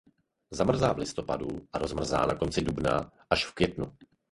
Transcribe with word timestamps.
Zamrzá 0.51 0.93
v 0.93 0.97
listopadu 0.97 1.47
a 1.73 1.77
rozmrzá 1.77 2.25
na 2.25 2.35
konci 2.35 2.61
dubna 2.61 3.11
až 3.29 3.45
v 3.45 3.53
květnu. 3.53 3.97